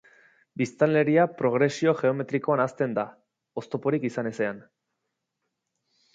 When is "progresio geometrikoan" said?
1.41-2.65